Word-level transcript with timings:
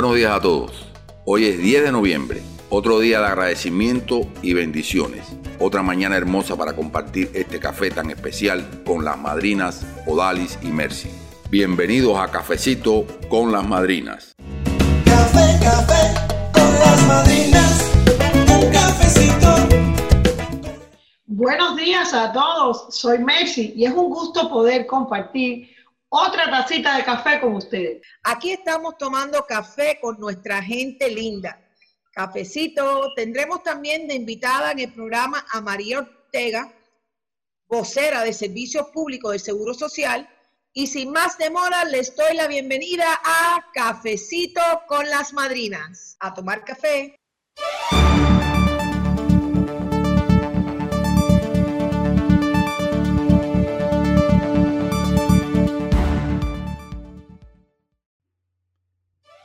Buenos 0.00 0.14
días 0.14 0.30
a 0.30 0.40
todos. 0.40 0.86
Hoy 1.24 1.46
es 1.46 1.58
10 1.58 1.82
de 1.82 1.90
noviembre, 1.90 2.40
otro 2.70 3.00
día 3.00 3.18
de 3.18 3.26
agradecimiento 3.26 4.20
y 4.42 4.54
bendiciones. 4.54 5.26
Otra 5.58 5.82
mañana 5.82 6.16
hermosa 6.16 6.54
para 6.54 6.76
compartir 6.76 7.32
este 7.34 7.58
café 7.58 7.90
tan 7.90 8.08
especial 8.08 8.64
con 8.86 9.04
las 9.04 9.18
madrinas 9.18 9.84
Odalis 10.06 10.56
y 10.62 10.68
Mercy. 10.68 11.10
Bienvenidos 11.50 12.16
a 12.16 12.30
Cafecito 12.30 13.06
con 13.28 13.50
las 13.50 13.66
madrinas. 13.66 14.36
Café, 15.04 15.58
café 15.64 16.14
con 16.52 16.78
las 16.78 17.06
madrinas. 17.08 17.90
Un 18.54 18.70
cafecito. 18.70 19.56
Buenos 21.26 21.76
días 21.76 22.14
a 22.14 22.32
todos, 22.32 22.94
soy 22.94 23.18
Mercy 23.18 23.72
y 23.74 23.86
es 23.86 23.92
un 23.92 24.10
gusto 24.10 24.48
poder 24.48 24.86
compartir 24.86 25.76
otra 26.10 26.50
tacita 26.50 26.96
de 26.96 27.04
café 27.04 27.40
con 27.40 27.54
ustedes. 27.54 28.02
Aquí 28.24 28.52
estamos 28.52 28.96
tomando 28.98 29.44
café 29.46 29.98
con 30.00 30.18
nuestra 30.18 30.62
gente 30.62 31.10
linda. 31.10 31.60
Cafecito. 32.12 33.14
Tendremos 33.14 33.62
también 33.62 34.08
de 34.08 34.14
invitada 34.14 34.72
en 34.72 34.80
el 34.80 34.92
programa 34.92 35.46
a 35.52 35.60
María 35.60 36.00
Ortega, 36.00 36.72
vocera 37.68 38.22
de 38.22 38.32
Servicios 38.32 38.88
Públicos 38.88 39.32
de 39.32 39.38
Seguro 39.38 39.74
Social. 39.74 40.28
Y 40.72 40.86
sin 40.86 41.12
más 41.12 41.38
demora, 41.38 41.84
les 41.84 42.14
doy 42.14 42.34
la 42.34 42.46
bienvenida 42.46 43.20
a 43.24 43.64
Cafecito 43.72 44.60
con 44.86 45.08
las 45.08 45.32
Madrinas. 45.32 46.16
A 46.20 46.34
tomar 46.34 46.64
café. 46.64 47.16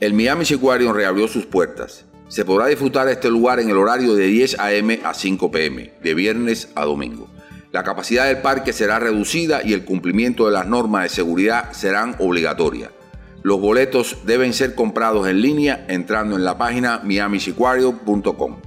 El 0.03 0.13
Miami 0.13 0.43
Seaquarium 0.43 0.93
reabrió 0.93 1.29
sus 1.29 1.45
puertas. 1.45 2.03
Se 2.27 2.43
podrá 2.43 2.65
disfrutar 2.65 3.07
este 3.07 3.29
lugar 3.29 3.61
en 3.61 3.69
el 3.69 3.77
horario 3.77 4.15
de 4.15 4.27
10 4.27 4.59
a.m. 4.59 4.99
a 5.01 5.13
5 5.13 5.49
p.m., 5.49 5.93
de 6.03 6.13
viernes 6.13 6.67
a 6.75 6.83
domingo. 6.83 7.29
La 7.71 7.85
capacidad 7.85 8.25
del 8.25 8.39
parque 8.39 8.73
será 8.73 8.99
reducida 8.99 9.61
y 9.63 9.71
el 9.71 9.85
cumplimiento 9.85 10.45
de 10.45 10.51
las 10.51 10.67
normas 10.67 11.03
de 11.03 11.09
seguridad 11.09 11.71
serán 11.71 12.17
obligatorias. 12.19 12.89
Los 13.43 13.61
boletos 13.61 14.17
deben 14.25 14.51
ser 14.51 14.75
comprados 14.75 15.25
en 15.29 15.41
línea 15.41 15.85
entrando 15.87 16.35
en 16.35 16.43
la 16.43 16.57
página 16.57 16.99
miamiseaquarium.com. 17.01 18.57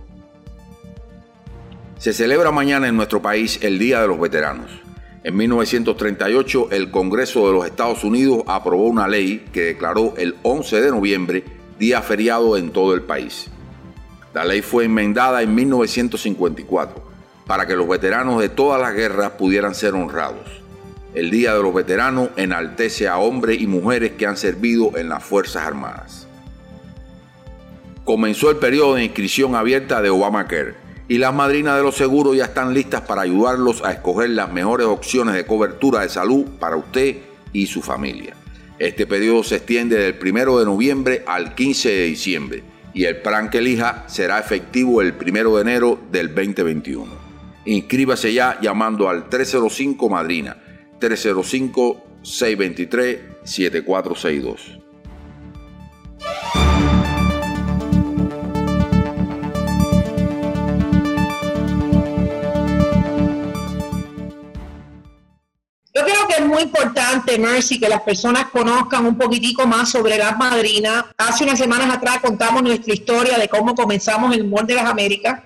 Se 1.99 2.15
celebra 2.15 2.51
mañana 2.51 2.89
en 2.89 2.97
nuestro 2.97 3.21
país 3.21 3.59
el 3.61 3.79
Día 3.79 4.01
de 4.01 4.09
los 4.09 4.19
Veteranos. 4.19 4.86
En 5.27 5.37
1938, 5.37 6.69
el 6.71 6.93
Congreso 6.93 7.49
de 7.49 7.53
los 7.53 7.67
Estados 7.67 8.05
Unidos 8.05 8.45
aprobó 8.47 8.87
una 8.87 9.09
ley 9.09 9.45
que 9.53 9.63
declaró 9.63 10.15
el 10.17 10.37
11 10.45 10.81
de 10.81 10.91
noviembre 10.93 11.43
día 11.81 12.01
feriado 12.01 12.57
en 12.57 12.71
todo 12.71 12.95
el 12.95 13.03
país. 13.03 13.49
La 14.33 14.45
ley 14.45 14.63
fue 14.63 14.85
enmendada 14.85 15.43
en 15.43 15.53
1954 15.53 17.03
para 17.45 17.67
que 17.67 17.75
los 17.75 17.89
veteranos 17.89 18.41
de 18.41 18.51
todas 18.51 18.81
las 18.81 18.95
guerras 18.95 19.33
pudieran 19.33 19.75
ser 19.75 19.95
honrados. 19.95 20.63
El 21.13 21.33
Día 21.33 21.57
de 21.57 21.63
los 21.65 21.75
Veteranos 21.75 22.29
enaltece 22.37 23.09
a 23.09 23.19
hombres 23.19 23.61
y 23.61 23.67
mujeres 23.67 24.13
que 24.13 24.27
han 24.27 24.37
servido 24.37 24.97
en 24.97 25.09
las 25.09 25.25
Fuerzas 25.25 25.67
Armadas. 25.67 26.29
Comenzó 28.05 28.49
el 28.49 28.59
periodo 28.59 28.95
de 28.95 29.07
inscripción 29.07 29.57
abierta 29.57 30.01
de 30.03 30.11
Obamacare 30.11 30.86
y 31.09 31.19
las 31.19 31.33
madrinas 31.35 31.77
de 31.77 31.83
los 31.83 31.97
seguros 31.97 32.37
ya 32.37 32.47
están 32.47 32.75
listas 32.75 33.03
para 33.03 33.23
ayudarlos 33.23 33.83
a 33.85 33.93
escoger 33.93 34.31
las 34.31 34.53
mejores 34.53 34.87
opciones 34.87 35.35
de 35.35 35.47
cobertura 35.47 36.01
de 36.01 36.09
salud 36.09 36.45
para 36.59 36.77
usted 36.77 37.17
y 37.53 37.67
su 37.67 37.83
familia. 37.83 38.35
Este 38.79 39.07
periodo 39.07 39.43
se 39.43 39.57
extiende 39.57 39.97
del 39.97 40.17
1 40.21 40.59
de 40.59 40.65
noviembre 40.65 41.25
al 41.27 41.55
15 41.55 41.89
de 41.89 42.05
diciembre 42.05 42.63
y 42.93 43.05
el 43.05 43.19
plan 43.19 43.51
que 43.51 43.59
elija 43.59 44.05
será 44.09 44.39
efectivo 44.39 45.01
el 45.01 45.15
1 45.15 45.57
de 45.57 45.61
enero 45.63 45.99
del 46.11 46.35
2021. 46.35 47.07
Inscríbase 47.67 48.33
ya 48.33 48.59
llamando 48.61 49.09
al 49.09 49.29
305 49.29 50.09
Madrina 50.09 50.57
305 50.99 52.05
623 52.23 53.19
7462. 53.45 54.86
Es 66.39 66.47
muy 66.47 66.63
importante, 66.63 67.39
Mercy, 67.39 67.79
que 67.79 67.89
las 67.89 68.03
personas 68.03 68.47
conozcan 68.51 69.07
un 69.07 69.17
poquitico 69.17 69.67
más 69.67 69.91
sobre 69.91 70.19
las 70.19 70.37
madrinas. 70.37 71.05
Hace 71.17 71.45
unas 71.45 71.59
semanas 71.59 71.95
atrás 71.95 72.19
contamos 72.21 72.63
nuestra 72.63 72.93
historia 72.93 73.39
de 73.39 73.49
cómo 73.49 73.75
comenzamos 73.75 74.35
el 74.35 74.45
Mall 74.45 74.67
de 74.67 74.75
las 74.75 74.87
Américas, 74.87 75.43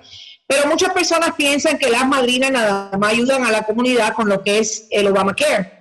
pero 0.46 0.66
muchas 0.66 0.92
personas 0.92 1.34
piensan 1.36 1.78
que 1.78 1.88
las 1.88 2.06
madrinas 2.06 2.50
nada 2.50 2.90
más 2.98 3.12
ayudan 3.12 3.44
a 3.44 3.52
la 3.52 3.62
comunidad 3.62 4.14
con 4.14 4.28
lo 4.28 4.42
que 4.42 4.58
es 4.58 4.88
el 4.90 5.06
Obamacare. 5.06 5.80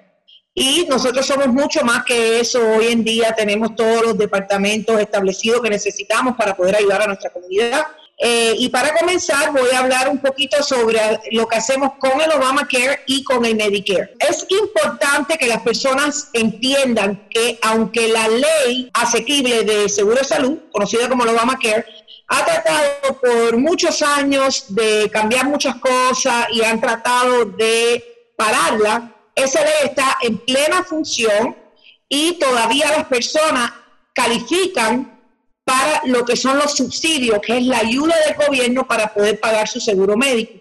Y 0.54 0.86
nosotros 0.90 1.26
somos 1.26 1.48
mucho 1.48 1.84
más 1.84 2.04
que 2.04 2.40
eso. 2.40 2.60
Hoy 2.60 2.88
en 2.88 3.04
día 3.04 3.34
tenemos 3.36 3.76
todos 3.76 4.04
los 4.04 4.18
departamentos 4.18 5.00
establecidos 5.00 5.62
que 5.62 5.70
necesitamos 5.70 6.36
para 6.36 6.56
poder 6.56 6.76
ayudar 6.76 7.04
a 7.04 7.08
nuestra 7.08 7.30
comunidad. 7.30 7.86
Eh, 8.22 8.54
y 8.58 8.68
para 8.68 8.94
comenzar, 8.94 9.54
voy 9.54 9.70
a 9.74 9.80
hablar 9.80 10.10
un 10.10 10.18
poquito 10.18 10.62
sobre 10.62 11.00
lo 11.32 11.48
que 11.48 11.56
hacemos 11.56 11.94
con 12.00 12.20
el 12.20 12.30
Obamacare 12.32 13.04
y 13.08 13.24
con 13.24 13.46
el 13.46 13.56
Medicare. 13.56 14.14
Es 14.20 14.46
importante 14.50 15.38
que 15.38 15.48
las 15.48 15.62
personas 15.62 16.30
entiendan 16.34 17.30
que 17.30 17.58
aunque 17.62 18.10
la 18.10 18.28
ley 18.28 18.90
asequible 18.94 19.64
de 19.64 19.88
seguro 19.88 20.18
de 20.18 20.26
salud, 20.26 20.58
conocida 20.70 21.08
como 21.08 21.24
el 21.24 21.30
Obamacare, 21.30 21.86
ha 22.28 22.46
tratado 22.46 23.20
por 23.22 23.58
muchos 23.58 24.02
años 24.02 24.66
de 24.68 25.10
cambiar 25.12 25.48
muchas 25.48 25.76
cosas 25.76 26.48
y 26.52 26.62
han 26.62 26.82
tratado 26.82 27.46
de 27.46 28.34
pararla, 28.36 29.16
esa 29.34 29.62
ley 29.62 29.74
está 29.86 30.18
en 30.22 30.38
plena 30.40 30.84
función 30.84 31.56
y 32.10 32.34
todavía 32.34 32.92
las 32.92 33.06
personas 33.06 33.72
califican 34.14 35.19
para 35.70 36.02
lo 36.06 36.26
que 36.26 36.36
son 36.36 36.58
los 36.58 36.72
subsidios, 36.72 37.40
que 37.46 37.58
es 37.58 37.64
la 37.64 37.78
ayuda 37.78 38.16
del 38.26 38.48
gobierno 38.48 38.88
para 38.88 39.14
poder 39.14 39.40
pagar 39.40 39.68
su 39.68 39.80
seguro 39.80 40.18
médico. 40.18 40.54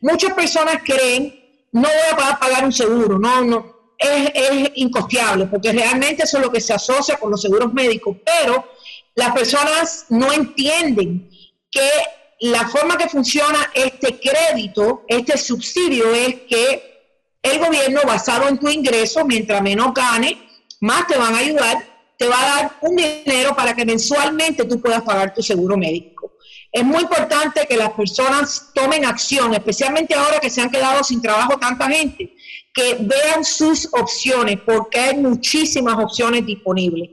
Muchas 0.00 0.34
personas 0.34 0.78
creen, 0.84 1.68
no 1.70 1.82
voy 1.82 2.24
a 2.28 2.36
pagar, 2.36 2.64
un 2.64 2.72
seguro, 2.72 3.16
no, 3.16 3.44
no, 3.44 3.76
es, 3.96 4.32
es 4.34 5.48
porque 5.48 5.70
realmente 5.70 6.24
eso 6.24 6.38
es 6.38 6.44
lo 6.44 6.50
que 6.50 6.60
se 6.60 6.74
asocia 6.74 7.16
con 7.16 7.30
los 7.30 7.40
seguros 7.40 7.72
médicos, 7.72 8.16
pero 8.24 8.72
las 9.14 9.32
personas 9.32 10.06
no 10.08 10.32
entienden 10.32 11.30
que 11.70 11.88
la 12.40 12.66
forma 12.66 12.98
que 12.98 13.08
funciona 13.08 13.70
este 13.72 14.18
crédito, 14.18 15.04
este 15.06 15.38
subsidio, 15.38 16.12
es 16.12 16.34
que 16.48 17.12
el 17.40 17.60
gobierno, 17.60 18.00
basado 18.04 18.48
en 18.48 18.58
tu 18.58 18.68
ingreso, 18.68 19.24
mientras 19.24 19.62
menos 19.62 19.94
gane, 19.94 20.36
más 20.80 21.06
te 21.06 21.16
van 21.16 21.36
a 21.36 21.38
ayudar 21.38 21.95
te 22.16 22.26
va 22.26 22.40
a 22.40 22.56
dar 22.56 22.76
un 22.80 22.96
dinero 22.96 23.54
para 23.54 23.74
que 23.74 23.84
mensualmente 23.84 24.64
tú 24.64 24.80
puedas 24.80 25.02
pagar 25.02 25.34
tu 25.34 25.42
seguro 25.42 25.76
médico. 25.76 26.32
Es 26.72 26.84
muy 26.84 27.02
importante 27.02 27.66
que 27.66 27.76
las 27.76 27.90
personas 27.92 28.70
tomen 28.74 29.04
acción, 29.04 29.54
especialmente 29.54 30.14
ahora 30.14 30.38
que 30.40 30.50
se 30.50 30.60
han 30.60 30.70
quedado 30.70 31.02
sin 31.04 31.22
trabajo 31.22 31.58
tanta 31.58 31.88
gente, 31.88 32.34
que 32.74 32.98
vean 33.00 33.44
sus 33.44 33.88
opciones, 33.92 34.58
porque 34.64 34.98
hay 35.00 35.16
muchísimas 35.16 35.96
opciones 36.02 36.44
disponibles. 36.44 37.10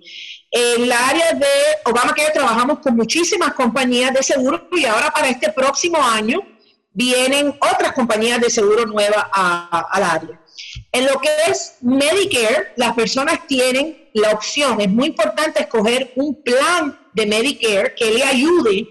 En 0.51 0.87
la 0.87 1.07
área 1.07 1.33
de 1.33 1.47
Obamacare 1.85 2.31
trabajamos 2.33 2.79
con 2.79 2.95
muchísimas 2.95 3.53
compañías 3.53 4.13
de 4.13 4.21
seguro 4.21 4.67
y 4.71 4.85
ahora 4.85 5.09
para 5.11 5.29
este 5.29 5.51
próximo 5.51 5.97
año 5.97 6.41
vienen 6.91 7.57
otras 7.59 7.93
compañías 7.93 8.39
de 8.39 8.49
seguro 8.49 8.85
nuevas 8.85 9.25
al 9.33 10.03
área. 10.03 10.42
En 10.91 11.05
lo 11.05 11.19
que 11.19 11.29
es 11.49 11.77
Medicare, 11.81 12.73
las 12.75 12.93
personas 12.93 13.45
tienen 13.47 14.09
la 14.13 14.31
opción, 14.31 14.79
es 14.81 14.89
muy 14.89 15.07
importante 15.07 15.61
escoger 15.61 16.11
un 16.15 16.41
plan 16.43 16.99
de 17.13 17.25
Medicare 17.25 17.93
que 17.95 18.11
le 18.11 18.23
ayude, 18.23 18.87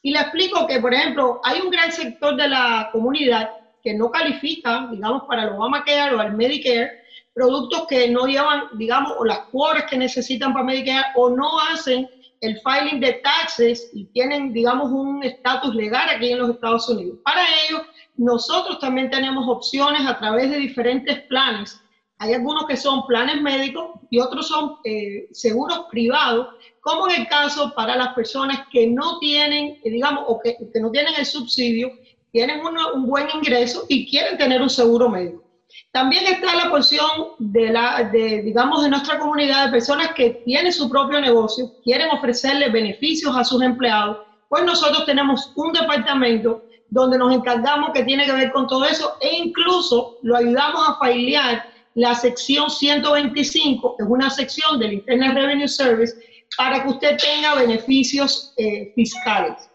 Y 0.02 0.12
le 0.12 0.20
explico 0.20 0.66
que, 0.66 0.80
por 0.80 0.94
ejemplo, 0.94 1.40
hay 1.44 1.60
un 1.60 1.70
gran 1.70 1.92
sector 1.92 2.36
de 2.36 2.48
la 2.48 2.88
comunidad 2.92 3.50
que 3.82 3.94
no 3.94 4.10
califica, 4.10 4.88
digamos, 4.90 5.24
para 5.24 5.44
el 5.44 5.50
Obamacare 5.50 6.14
o 6.14 6.22
el 6.22 6.32
Medicare, 6.32 6.99
productos 7.34 7.86
que 7.88 8.08
no 8.08 8.26
llevan, 8.26 8.64
digamos, 8.74 9.12
o 9.18 9.24
las 9.24 9.40
cuotas 9.50 9.84
que 9.84 9.96
necesitan 9.96 10.52
para 10.52 10.64
Medicare 10.64 11.06
o 11.16 11.30
no 11.30 11.58
hacen 11.72 12.08
el 12.40 12.58
filing 12.60 13.00
de 13.00 13.14
taxes 13.14 13.90
y 13.92 14.06
tienen, 14.06 14.52
digamos, 14.52 14.90
un 14.90 15.22
estatus 15.22 15.74
legal 15.74 16.08
aquí 16.08 16.32
en 16.32 16.38
los 16.38 16.50
Estados 16.50 16.88
Unidos. 16.88 17.18
Para 17.24 17.42
ello, 17.42 17.82
nosotros 18.16 18.78
también 18.78 19.10
tenemos 19.10 19.46
opciones 19.48 20.06
a 20.06 20.18
través 20.18 20.50
de 20.50 20.58
diferentes 20.58 21.20
planes. 21.22 21.80
Hay 22.18 22.34
algunos 22.34 22.66
que 22.66 22.76
son 22.76 23.06
planes 23.06 23.40
médicos 23.40 23.98
y 24.10 24.18
otros 24.18 24.48
son 24.48 24.76
eh, 24.84 25.28
seguros 25.32 25.86
privados 25.90 26.48
como 26.80 27.08
en 27.08 27.22
el 27.22 27.28
caso 27.28 27.72
para 27.74 27.96
las 27.96 28.14
personas 28.14 28.66
que 28.72 28.86
no 28.86 29.18
tienen, 29.18 29.78
eh, 29.82 29.90
digamos, 29.90 30.24
o 30.26 30.40
que, 30.40 30.56
no 30.80 30.90
tienen 30.90 31.14
el 31.18 31.26
subsidio, 31.26 31.92
tienen 32.32 32.60
un 32.60 33.06
buen 33.06 33.26
ingreso 33.34 33.84
y 33.88 34.08
quieren 34.08 34.38
tener 34.38 34.62
un 34.62 34.70
seguro 34.70 35.08
médico. 35.08 35.44
También 35.92 36.24
está 36.26 36.54
la 36.54 36.70
porción 36.70 37.10
de, 37.38 37.70
la, 37.70 38.04
de, 38.04 38.42
digamos, 38.42 38.82
de 38.82 38.90
nuestra 38.90 39.18
comunidad 39.18 39.66
de 39.66 39.72
personas 39.72 40.12
que 40.14 40.42
tienen 40.44 40.72
su 40.72 40.88
propio 40.88 41.20
negocio, 41.20 41.72
quieren 41.82 42.10
ofrecerle 42.10 42.68
beneficios 42.68 43.36
a 43.36 43.44
sus 43.44 43.62
empleados. 43.62 44.18
Pues 44.48 44.64
nosotros 44.64 45.04
tenemos 45.06 45.52
un 45.56 45.72
departamento 45.72 46.64
donde 46.90 47.18
nos 47.18 47.32
encargamos 47.32 47.90
que 47.92 48.04
tiene 48.04 48.26
que 48.26 48.32
ver 48.32 48.52
con 48.52 48.66
todo 48.66 48.84
eso 48.84 49.16
e 49.20 49.36
incluso 49.36 50.18
lo 50.22 50.36
ayudamos 50.36 50.88
a 50.88 50.98
failear 50.98 51.64
la 51.94 52.14
sección 52.14 52.70
125, 52.70 53.96
que 53.96 54.04
es 54.04 54.08
una 54.08 54.30
sección 54.30 54.78
del 54.78 54.94
Internal 54.94 55.34
Revenue 55.34 55.68
Service, 55.68 56.14
para 56.56 56.82
que 56.82 56.88
usted 56.88 57.16
tenga 57.16 57.54
beneficios 57.54 58.52
eh, 58.56 58.92
fiscales. 58.94 59.69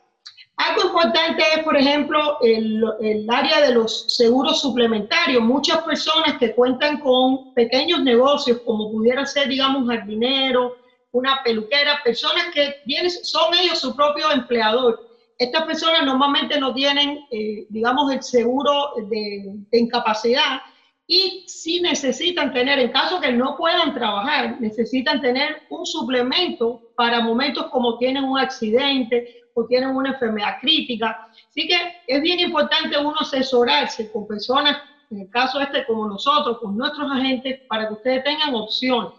Algo 0.58 0.88
importante 0.88 1.44
es, 1.54 1.64
por 1.64 1.76
ejemplo, 1.76 2.38
el, 2.42 2.84
el, 3.02 3.30
área 3.30 3.60
de 3.62 3.74
los 3.74 4.06
seguros 4.08 4.62
suplementarios. 4.62 5.44
Muchas 5.44 5.80
personas 5.80 6.38
que 6.38 6.56
cuentan 6.56 7.00
con 7.02 7.54
pequeños 7.54 8.02
negocios, 8.02 8.62
como 8.66 8.90
pudiera 8.90 9.26
ser, 9.26 9.50
digamos, 9.50 9.82
un 9.82 9.90
jardinero, 9.90 10.78
una 11.12 11.44
peluquera, 11.44 12.02
personas 12.04 12.46
que 12.54 12.76
tienen, 12.86 13.12
son 13.12 13.54
ellos 13.54 13.80
su 13.80 13.96
propio 13.96 14.32
empleador. 14.32 15.10
Estas 15.38 15.64
personas 15.64 16.06
normalmente 16.06 16.58
no 16.58 16.74
tienen, 16.74 17.26
eh, 17.32 17.66
digamos, 17.70 18.14
el 18.14 18.24
seguro 18.24 18.94
de, 19.10 19.44
de 19.70 19.78
incapacidad 19.78 20.62
y 21.08 21.44
si 21.48 21.82
necesitan 21.82 22.52
tener, 22.52 22.80
en 22.80 22.92
caso 22.92 23.22
que 23.22 23.32
no 23.32 23.56
puedan 23.58 23.94
trabajar, 23.94 24.60
necesitan 24.60 25.22
tener 25.22 25.62
un 25.70 25.86
suplemento 25.86 26.82
para 26.96 27.22
momentos 27.22 27.68
como 27.68 27.98
tienen 28.00 28.24
un 28.24 28.40
accidente 28.40 29.44
o 29.54 29.66
tienen 29.68 29.90
una 29.90 30.10
enfermedad 30.10 30.58
crítica. 30.60 31.28
Así 31.50 31.68
que 31.68 31.78
es 32.08 32.22
bien 32.22 32.40
importante 32.40 32.98
uno 32.98 33.16
asesorarse 33.20 34.12
con 34.12 34.28
personas, 34.28 34.78
en 35.12 35.22
el 35.22 35.30
caso 35.30 35.62
este 35.62 35.86
como 35.86 36.08
nosotros, 36.08 36.58
con 36.58 36.76
nuestros 36.76 37.12
agentes, 37.12 37.60
para 37.68 37.88
que 37.88 37.94
ustedes 37.94 38.24
tengan 38.24 38.56
opciones. 38.56 39.14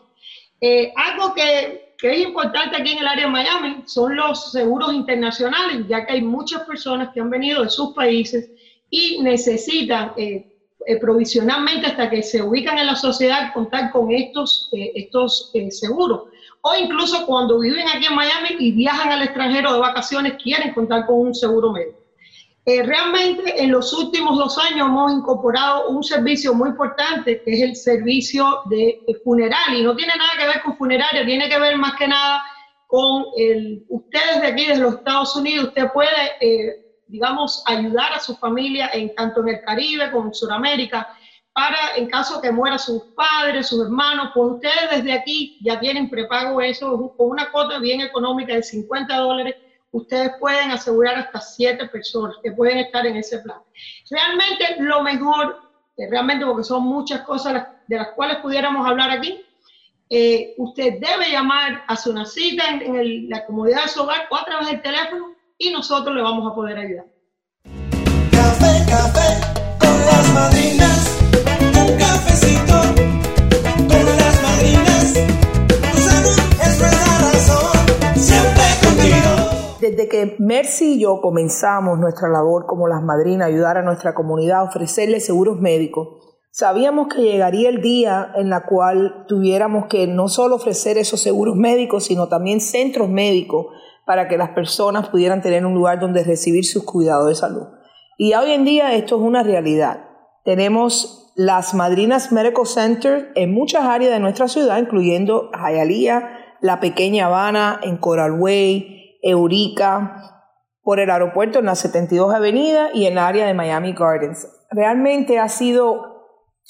Eh, 0.60 0.92
algo 0.96 1.34
que, 1.34 1.94
que, 1.98 2.14
es 2.14 2.26
importante 2.26 2.80
aquí 2.80 2.92
en 2.92 2.98
el 2.98 3.06
área 3.06 3.26
de 3.26 3.30
Miami 3.30 3.82
son 3.86 4.16
los 4.16 4.50
seguros 4.50 4.92
internacionales, 4.92 5.86
ya 5.86 6.04
que 6.04 6.14
hay 6.14 6.22
muchas 6.22 6.62
personas 6.62 7.10
que 7.14 7.20
han 7.20 7.30
venido 7.30 7.62
de 7.62 7.70
sus 7.70 7.94
países 7.94 8.50
y 8.90 9.22
necesitan... 9.22 10.14
Eh, 10.16 10.52
eh, 10.88 11.00
provisionalmente 11.00 11.88
hasta 11.88 12.08
que 12.08 12.22
se 12.22 12.40
ubican 12.40 12.78
en 12.78 12.86
la 12.86 12.94
sociedad 12.94 13.52
contar 13.52 13.90
con 13.90 14.12
estos, 14.12 14.68
eh, 14.72 14.92
estos 14.94 15.50
eh, 15.54 15.68
seguros. 15.72 16.28
O 16.60 16.76
incluso 16.76 17.26
cuando 17.26 17.58
viven 17.58 17.88
aquí 17.88 18.06
en 18.06 18.14
Miami 18.14 18.50
y 18.60 18.70
viajan 18.70 19.10
al 19.10 19.22
extranjero 19.22 19.72
de 19.72 19.80
vacaciones, 19.80 20.34
quieren 20.40 20.72
contar 20.74 21.06
con 21.06 21.18
un 21.18 21.34
seguro 21.34 21.72
médico. 21.72 21.98
realmente 22.64 23.62
en 23.62 23.72
los 23.72 23.92
últimos 23.92 24.38
dos 24.38 24.58
años 24.58 24.88
hemos 24.88 25.12
incorporado 25.12 25.88
un 25.88 26.04
servicio 26.04 26.54
muy 26.54 26.68
importante 26.68 27.42
que 27.42 27.52
es 27.52 27.62
el 27.62 27.74
servicio 27.76 28.60
de 28.70 29.00
funeral 29.24 29.74
y 29.76 29.82
no 29.82 29.94
tiene 29.96 30.12
nada 30.16 30.30
que 30.38 30.46
ver 30.46 30.62
con 30.62 30.76
funeraria, 30.76 31.26
tiene 31.26 31.48
que 31.48 31.58
ver 31.58 31.76
más 31.76 31.94
que 31.96 32.06
nada 32.06 32.42
con 32.86 33.24
el, 33.36 33.84
ustedes 33.88 34.40
de 34.40 34.46
aquí, 34.46 34.66
de 34.66 34.78
los 34.78 34.94
Estados 34.94 35.34
Unidos, 35.34 35.68
usted 35.68 35.92
puede 35.92 36.85
digamos, 37.06 37.62
ayudar 37.66 38.12
a 38.12 38.20
su 38.20 38.36
familia 38.36 38.90
en 38.92 39.14
tanto 39.14 39.40
en 39.42 39.48
el 39.48 39.60
Caribe 39.62 40.10
como 40.10 40.26
en 40.26 40.34
Sudamérica, 40.34 41.08
para 41.52 41.96
en 41.96 42.10
caso 42.10 42.40
que 42.40 42.52
mueran 42.52 42.78
sus 42.78 43.02
padres, 43.14 43.68
sus 43.68 43.86
hermanos, 43.86 44.30
pues 44.34 44.54
ustedes 44.54 44.90
desde 44.90 45.12
aquí 45.12 45.58
ya 45.62 45.80
tienen 45.80 46.10
prepago 46.10 46.60
eso, 46.60 47.14
con 47.16 47.30
una 47.30 47.50
cuota 47.50 47.78
bien 47.78 48.02
económica 48.02 48.54
de 48.54 48.62
50 48.62 49.16
dólares, 49.16 49.56
ustedes 49.90 50.32
pueden 50.38 50.70
asegurar 50.70 51.16
hasta 51.16 51.40
siete 51.40 51.88
personas 51.88 52.36
que 52.42 52.52
pueden 52.52 52.78
estar 52.78 53.06
en 53.06 53.16
ese 53.16 53.38
plan. 53.38 53.58
Realmente 54.10 54.76
lo 54.80 55.02
mejor, 55.02 55.62
realmente 55.96 56.44
porque 56.44 56.64
son 56.64 56.82
muchas 56.82 57.22
cosas 57.22 57.66
de 57.86 57.96
las 57.96 58.08
cuales 58.08 58.36
pudiéramos 58.38 58.86
hablar 58.86 59.10
aquí, 59.10 59.42
eh, 60.10 60.54
usted 60.58 61.00
debe 61.00 61.30
llamar, 61.32 61.84
hacer 61.88 62.12
una 62.12 62.26
cita 62.26 62.64
en, 62.68 63.28
la 63.28 63.44
comunidad 63.46 63.84
de 63.84 63.88
su 63.88 64.02
hogar 64.02 64.28
o 64.30 64.36
a 64.36 64.44
través 64.44 64.68
del 64.68 64.82
teléfono 64.82 65.35
y 65.58 65.70
nosotros 65.70 66.14
le 66.14 66.22
vamos 66.22 66.50
a 66.50 66.54
poder 66.54 66.78
ayudar. 66.78 67.06
Café, 68.30 68.84
café 68.88 69.56
con 69.78 69.98
las 70.06 70.34
madrinas, 70.34 71.18
un 71.72 71.98
cafecito 71.98 72.74
con 73.76 74.06
las 74.06 74.42
madrinas. 74.42 75.14
Tu 75.92 75.98
salud 75.98 76.38
es 76.62 76.80
nuestra 76.80 77.18
razón, 77.18 78.16
siempre 78.16 78.64
contigo. 78.84 79.78
Desde 79.80 80.08
que 80.08 80.36
Mercy 80.38 80.94
y 80.94 81.00
yo 81.00 81.20
comenzamos 81.20 81.98
nuestra 81.98 82.28
labor 82.28 82.66
como 82.66 82.86
las 82.88 83.02
madrinas, 83.02 83.48
ayudar 83.48 83.78
a 83.78 83.82
nuestra 83.82 84.14
comunidad, 84.14 84.64
ofrecerle 84.64 85.20
seguros 85.20 85.58
médicos, 85.58 86.08
Sabíamos 86.58 87.08
que 87.14 87.20
llegaría 87.20 87.68
el 87.68 87.82
día 87.82 88.32
en 88.34 88.48
la 88.48 88.64
cual 88.64 89.26
tuviéramos 89.28 89.88
que 89.88 90.06
no 90.06 90.28
solo 90.28 90.56
ofrecer 90.56 90.96
esos 90.96 91.20
seguros 91.20 91.54
médicos, 91.54 92.06
sino 92.06 92.28
también 92.28 92.62
centros 92.62 93.10
médicos 93.10 93.66
para 94.06 94.28
que 94.28 94.38
las 94.38 94.50
personas 94.50 95.08
pudieran 95.08 95.42
tener 95.42 95.66
un 95.66 95.74
lugar 95.74 96.00
donde 96.00 96.24
recibir 96.24 96.64
sus 96.64 96.84
cuidados 96.84 97.28
de 97.28 97.34
salud. 97.34 97.66
Y 98.16 98.32
hoy 98.32 98.52
en 98.52 98.64
día 98.64 98.94
esto 98.94 99.16
es 99.16 99.22
una 99.22 99.42
realidad. 99.42 100.04
Tenemos 100.44 101.32
las 101.34 101.74
Madrinas 101.74 102.32
Medical 102.32 102.66
Center 102.66 103.32
en 103.34 103.52
muchas 103.52 103.82
áreas 103.84 104.12
de 104.12 104.20
nuestra 104.20 104.48
ciudad, 104.48 104.78
incluyendo 104.78 105.50
Hialeah, 105.52 106.56
la 106.62 106.80
pequeña 106.80 107.26
Habana, 107.26 107.80
en 107.82 107.98
Coral 107.98 108.40
Way, 108.40 109.18
Eureka, 109.22 110.36
por 110.82 111.00
el 111.00 111.10
aeropuerto 111.10 111.58
en 111.58 111.66
la 111.66 111.74
72 111.74 112.32
Avenida 112.32 112.90
y 112.94 113.06
en 113.06 113.14
el 113.14 113.18
área 113.18 113.46
de 113.46 113.54
Miami 113.54 113.92
Gardens. 113.92 114.48
Realmente 114.70 115.40
ha 115.40 115.48
sido 115.48 116.15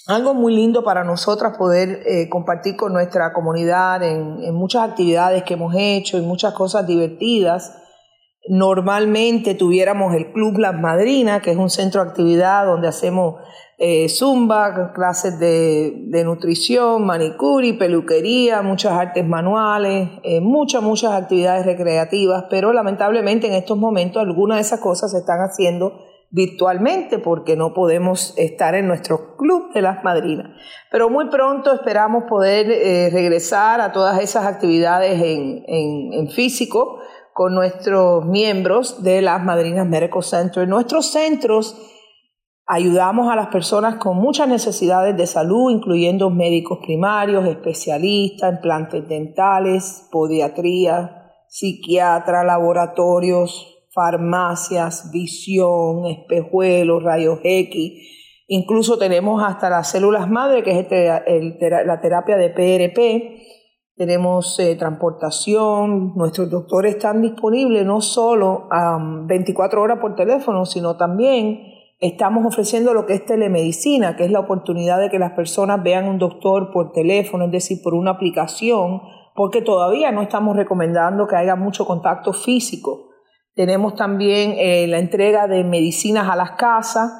algo 0.07 0.35
muy 0.35 0.55
lindo 0.55 0.85
para 0.85 1.03
nosotras 1.03 1.57
poder 1.59 2.03
eh, 2.07 2.29
compartir 2.29 2.77
con 2.77 2.93
nuestra 2.93 3.33
comunidad 3.33 4.03
en, 4.05 4.55
muchas 4.55 4.89
actividades 4.89 5.43
que 5.43 5.55
hemos 5.55 5.75
hecho 5.77 6.17
y 6.17 6.23
muchas 6.23 6.55
cosas 6.55 6.87
divertidas. 6.87 7.77
Normalmente 8.49 9.57
tuviéramos 9.57 10.15
el 10.15 10.31
Club 10.33 10.59
Las 10.59 10.79
Madrinas, 10.79 11.43
que 11.43 11.51
es 11.51 11.57
un 11.57 11.71
centro 11.71 12.05
de 12.05 12.11
actividad 12.11 12.67
donde 12.67 12.87
hacemos 12.87 13.41
eh, 13.79 14.09
zumba, 14.09 14.93
clases 14.95 15.41
de, 15.41 16.23
nutrición, 16.25 17.05
manicuri, 17.05 17.73
peluquería, 17.73 18.63
muchas 18.63 18.93
artes 18.93 19.27
manuales, 19.27 20.09
eh, 20.23 20.41
muchas, 20.41 20.83
muchas 20.83 21.13
actividades 21.13 21.67
recreativas, 21.67 22.45
pero 22.49 22.73
lamentablemente 22.73 23.49
en 23.49 23.55
estos 23.55 23.77
momentos 23.77 24.23
algunas 24.23 24.59
de 24.59 24.63
esas 24.63 24.81
cosas 24.81 25.11
se 25.11 25.19
están 25.19 25.41
haciendo 25.41 25.93
virtualmente 26.31 27.19
porque 27.19 27.57
no 27.57 27.73
podemos 27.73 28.35
estar 28.37 28.75
en 28.75 28.89
nuestro 28.89 29.37
club 29.37 29.73
de 29.73 29.83
las 29.83 30.03
madrinas. 30.05 30.51
Pero 30.91 31.09
muy 31.09 31.29
pronto 31.29 31.73
esperamos 31.73 32.25
poder 32.29 32.71
eh, 32.71 33.11
regresar 33.13 33.81
a 33.81 33.93
todas 33.93 34.21
esas 34.21 34.47
actividades 34.47 35.21
en, 35.23 35.65
en, 35.67 36.29
físico 36.31 37.01
con 37.33 37.55
nuestros 37.55 38.25
miembros 38.25 39.03
de 39.03 39.23
las 39.23 39.43
Madrinas 39.43 39.87
Medical 39.87 40.23
Center. 40.23 40.67
Nuestros 40.67 41.13
centros 41.13 41.77
ayudamos 42.67 43.31
a 43.31 43.37
las 43.37 43.49
personas 43.49 43.97
con 43.97 44.17
muchas 44.17 44.49
necesidades 44.49 45.17
de 45.17 45.27
salud, 45.27 45.71
incluyendo 45.71 46.31
médicos 46.31 46.79
primarios, 46.83 47.47
especialistas, 47.47 48.55
implantes 48.55 49.07
dentales, 49.09 50.09
podiatría, 50.11 51.35
psiquiatra, 51.49 52.43
laboratorios, 52.43 53.76
farmacias, 53.97 55.11
visión, 55.11 56.05
espejuelos, 56.05 57.03
rayos 57.03 57.41
X. 57.43 57.93
Incluso 58.47 58.99
tenemos 58.99 59.43
hasta 59.43 59.71
las 59.71 59.91
células 59.91 60.31
madre, 60.31 60.63
que 60.63 60.79
es 60.79 61.87
la 61.87 62.01
terapia 62.01 62.37
de 62.37 62.51
PRP. 62.51 63.43
Tenemos 63.97 64.61
eh, 64.61 64.77
transportación. 64.77 66.13
Nuestros 66.15 66.51
doctores 66.51 66.97
están 66.97 67.23
disponibles 67.23 67.87
no 67.87 68.03
solo 68.03 68.69
24 69.27 69.81
horas 69.83 69.99
por 69.99 70.15
teléfono, 70.15 70.67
sino 70.67 70.99
también 70.99 71.63
estamos 71.99 72.45
ofreciendo 72.45 72.93
lo 72.93 73.07
que 73.07 73.15
es 73.15 73.25
telemedicina, 73.25 74.15
que 74.15 74.27
es 74.27 74.31
la 74.31 74.41
oportunidad 74.41 75.01
de 75.01 75.09
que 75.09 75.19
las 75.19 75.33
personas 75.33 75.83
vean 75.83 76.07
un 76.07 76.19
doctor 76.19 76.71
por 76.71 76.93
teléfono, 76.93 77.47
es 77.47 77.53
decir, 77.53 77.79
por 77.83 77.95
una 77.95 78.13
aplicación, 78.13 79.01
porque 79.35 79.63
todavía 79.63 80.13
no 80.13 80.21
estamos 80.21 80.55
recomendando 80.55 81.27
que 81.27 81.37
haya 81.37 81.57
mucho 81.57 81.87
contacto 81.87 82.35
físico. 82.35 83.06
Tenemos 83.57 83.95
también 83.95 84.53
eh, 84.59 84.87
la 84.87 84.99
entrega 84.99 85.49
de 85.49 85.65
medicinas 85.65 86.29
a 86.29 86.37
las 86.37 86.53
casas. 86.53 87.11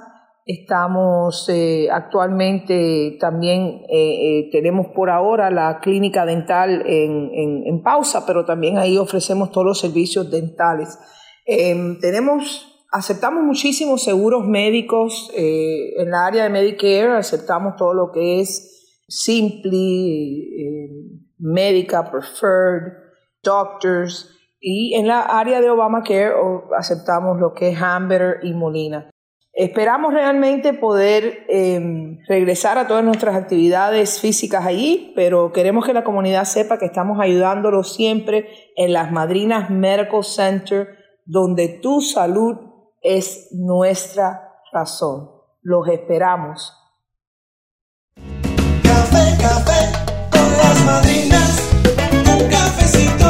Estamos 0.45 1.49
eh, 1.49 1.89
actualmente 1.91 3.17
también, 3.19 3.81
eh, 3.89 4.51
tenemos 4.53 4.89
por 4.95 5.09
ahora 5.09 5.51
la 5.51 5.81
clínica 5.81 6.27
dental 6.27 6.85
en, 6.87 7.83
pausa, 7.83 8.27
pero 8.27 8.45
también 8.45 8.77
ahí 8.77 8.99
ofrecemos 8.99 9.51
todos 9.51 9.67
los 9.67 9.81
servicios 9.81 10.31
dentales. 10.31 10.99
Em, 11.47 11.99
tenemos, 12.01 12.85
aceptamos 12.93 13.43
muchísimos 13.43 14.05
seguros 14.05 14.47
médicos 14.47 15.33
en 15.35 16.11
la 16.11 16.27
área 16.27 16.43
de 16.45 16.51
Medicare, 16.51 17.17
aceptamos 17.17 17.77
todo 17.77 17.95
lo 17.95 18.13
que 18.13 18.41
es 18.41 19.05
Simply, 19.09 20.51
Medica, 21.39 22.11
Preferred, 22.11 22.93
Doctors, 23.43 24.36
y 24.61 24.95
en 24.95 25.07
la 25.07 25.21
área 25.21 25.61
de 25.61 25.71
Obamacare 25.71 26.33
aceptamos 26.77 27.39
lo 27.39 27.53
que 27.55 27.71
es 27.71 27.81
Hamburger 27.81 28.39
y 28.43 28.53
Molina. 28.53 29.11
Esperamos 29.59 30.13
realmente 30.13 30.75
poder 30.75 31.47
em, 31.49 32.19
regresar 32.29 32.77
a 32.77 32.87
todas 32.87 33.03
nuestras 33.03 33.35
actividades 33.37 34.21
físicas 34.21 34.67
allí, 34.67 35.15
pero 35.17 35.51
queremos 35.51 35.87
que 35.87 35.95
la 35.95 36.05
comunidad 36.05 36.45
sepa 36.45 36.79
que 36.79 36.85
estamos 36.85 37.19
ayudándolos 37.21 37.95
siempre 37.95 38.49
en 38.77 38.93
las 38.93 39.11
Madrinas 39.11 39.71
Medical 39.71 40.25
Center, 40.25 40.99
donde 41.25 41.69
tu 41.69 42.03
salud 42.03 42.57
es 43.01 43.49
nuestra 43.53 44.53
razón. 44.75 45.31
Los 45.63 45.89
esperamos. 45.89 46.77
Café, 48.83 49.43
café 49.43 49.93
con 50.31 50.53
las 50.59 50.85
madrinas, 50.85 51.71
un 52.13 52.51
cafecito 52.51 53.26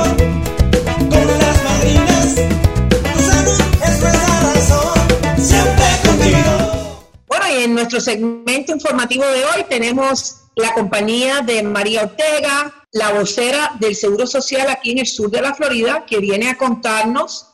en 7.67 7.75
nuestro 7.75 8.01
segmento 8.01 8.73
informativo 8.73 9.25
de 9.25 9.45
hoy 9.45 9.65
tenemos 9.69 10.43
la 10.55 10.73
compañía 10.73 11.41
de 11.41 11.65
María 11.65 12.05
Ortega, 12.05 12.73
la 12.93 13.13
vocera 13.13 13.73
del 13.81 13.97
Seguro 13.97 14.25
Social 14.27 14.71
aquí 14.71 14.93
en 14.93 14.99
el 14.99 15.07
sur 15.07 15.31
de 15.31 15.43
la 15.43 15.53
Florida, 15.53 16.07
que 16.07 16.19
viene 16.19 16.49
a 16.49 16.57
contarnos 16.57 17.49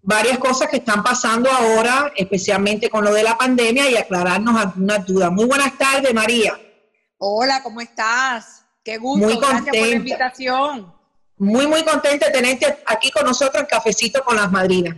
varias 0.00 0.38
cosas 0.38 0.68
que 0.70 0.78
están 0.78 1.02
pasando 1.02 1.50
ahora, 1.50 2.10
especialmente 2.16 2.88
con 2.88 3.04
lo 3.04 3.12
de 3.12 3.22
la 3.22 3.36
pandemia 3.36 3.90
y 3.90 3.96
aclararnos 3.96 4.58
algunas 4.58 5.04
dudas. 5.04 5.30
Muy 5.30 5.44
buenas 5.44 5.76
tardes, 5.76 6.12
María. 6.14 6.58
Hola, 7.18 7.62
¿cómo 7.62 7.82
estás? 7.82 8.64
Qué 8.82 8.96
gusto, 8.96 9.26
Muy 9.26 9.36
gracias 9.36 9.76
por 9.76 9.88
la 9.88 9.94
invitación. 9.94 10.94
Muy, 11.36 11.66
muy 11.66 11.84
contenta 11.84 12.26
de 12.26 12.32
tenerte 12.32 12.78
aquí 12.86 13.10
con 13.10 13.26
nosotros 13.26 13.62
en 13.62 13.66
Cafecito 13.66 14.24
con 14.24 14.36
las 14.36 14.50
Madrinas. 14.50 14.96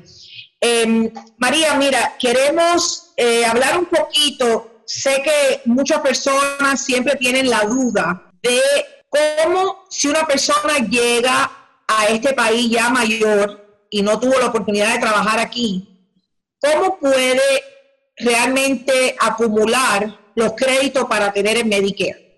Em, 0.61 1.13
María, 1.39 1.75
mira, 1.75 2.15
queremos 2.21 3.02
eh, 3.17 3.45
hablar 3.45 3.79
un 3.79 3.87
poquito. 3.87 4.83
Sé 4.85 5.23
que 5.23 5.63
muchas 5.65 6.01
personas 6.01 6.85
siempre 6.85 7.17
tienen 7.17 7.49
la 7.49 7.61
duda 7.61 8.31
de 8.43 8.61
cómo 9.09 9.85
si 9.89 10.09
una 10.09 10.27
persona 10.27 10.79
llega 10.79 11.51
a 11.87 12.07
este 12.07 12.33
país 12.33 12.71
ya 12.71 12.89
mayor 12.89 13.87
y 13.91 14.03
no 14.03 14.19
tuvo 14.19 14.39
la 14.39 14.47
oportunidad 14.47 14.95
de 14.95 15.01
trabajar 15.01 15.39
aquí, 15.39 16.11
¿cómo 16.59 16.99
puede 16.99 17.41
realmente 18.17 19.17
acumular 19.21 20.19
los 20.35 20.53
créditos 20.55 21.05
para 21.05 21.33
tener 21.33 21.59
el 21.59 21.67
Medicare? 21.67 22.32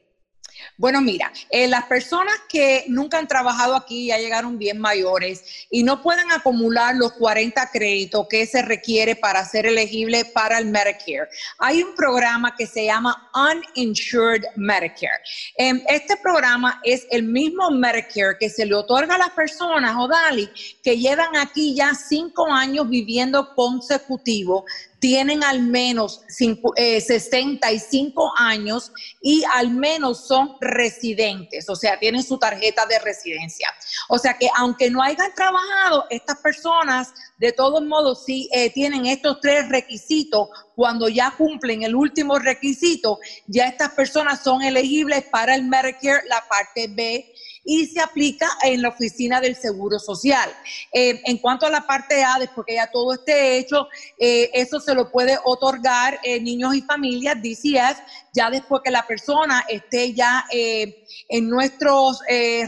Bueno, 0.76 1.00
mira, 1.00 1.32
eh, 1.50 1.68
las 1.68 1.84
personas 1.84 2.34
que 2.48 2.84
nunca 2.88 3.18
han 3.18 3.28
trabajado 3.28 3.76
aquí 3.76 4.06
ya 4.06 4.18
llegaron 4.18 4.58
bien 4.58 4.80
mayores 4.80 5.66
y 5.70 5.84
no 5.84 6.02
pueden 6.02 6.32
acumular 6.32 6.96
los 6.96 7.12
40 7.12 7.70
créditos 7.70 8.26
que 8.28 8.44
se 8.44 8.60
requiere 8.60 9.14
para 9.14 9.44
ser 9.44 9.66
elegible 9.66 10.24
para 10.24 10.58
el 10.58 10.66
Medicare. 10.66 11.28
Hay 11.58 11.80
un 11.80 11.94
programa 11.94 12.56
que 12.56 12.66
se 12.66 12.86
llama 12.86 13.30
Uninsured 13.34 14.42
Medicare. 14.56 15.22
Em, 15.56 15.80
este 15.86 16.16
programa 16.16 16.80
es 16.82 17.06
el 17.12 17.22
mismo 17.22 17.70
Medicare 17.70 18.36
que 18.40 18.50
se 18.50 18.66
le 18.66 18.74
otorga 18.74 19.14
a 19.14 19.18
las 19.18 19.30
personas, 19.30 19.94
Odali, 19.96 20.50
que 20.82 20.98
llevan 20.98 21.36
aquí 21.36 21.76
ya 21.76 21.94
cinco 21.94 22.50
años 22.50 22.88
viviendo 22.88 23.54
consecutivo 23.54 24.64
tienen 25.04 25.44
al 25.44 25.60
menos 25.60 26.22
65 26.28 26.72
eh, 26.78 28.30
años 28.38 28.90
y 29.20 29.44
al 29.52 29.68
menos 29.68 30.26
son 30.26 30.56
residentes, 30.62 31.68
o 31.68 31.76
sea, 31.76 31.98
tienen 31.98 32.22
su 32.22 32.38
tarjeta 32.38 32.86
de 32.86 32.98
residencia. 33.00 33.68
O 34.08 34.16
sea 34.18 34.38
que 34.38 34.48
aunque 34.56 34.88
no 34.90 35.02
hayan 35.02 35.34
trabajado, 35.34 36.06
estas 36.08 36.38
personas 36.38 37.12
de 37.36 37.52
todos 37.52 37.82
modos 37.82 38.24
sí 38.24 38.48
eh, 38.50 38.70
tienen 38.70 39.04
estos 39.04 39.42
tres 39.42 39.68
requisitos. 39.68 40.48
Cuando 40.74 41.10
ya 41.10 41.34
cumplen 41.36 41.82
el 41.82 41.94
último 41.94 42.38
requisito, 42.38 43.18
ya 43.46 43.66
estas 43.66 43.90
personas 43.90 44.42
son 44.42 44.62
elegibles 44.62 45.24
para 45.24 45.54
el 45.54 45.64
Medicare, 45.64 46.26
la 46.30 46.42
parte 46.48 46.88
B 46.88 47.30
y 47.64 47.86
se 47.86 48.00
aplica 48.00 48.48
en 48.62 48.82
la 48.82 48.90
oficina 48.90 49.40
del 49.40 49.56
Seguro 49.56 49.98
Social. 49.98 50.50
Eh, 50.92 51.22
en 51.24 51.38
cuanto 51.38 51.66
a 51.66 51.70
la 51.70 51.86
parte 51.86 52.22
A, 52.22 52.38
después 52.38 52.66
que 52.66 52.74
ya 52.74 52.90
todo 52.90 53.14
esté 53.14 53.58
hecho, 53.58 53.88
eh, 54.18 54.50
eso 54.52 54.80
se 54.80 54.94
lo 54.94 55.10
puede 55.10 55.38
otorgar 55.44 56.20
eh, 56.22 56.40
niños 56.40 56.74
y 56.74 56.82
familias, 56.82 57.36
DCF, 57.42 57.98
ya 58.34 58.50
después 58.50 58.82
que 58.84 58.90
la 58.90 59.06
persona 59.06 59.64
esté 59.68 60.12
ya 60.12 60.44
en 60.50 61.48
nuestros 61.48 62.20